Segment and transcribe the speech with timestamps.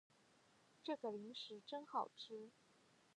[0.81, 2.49] 这个零食真好吃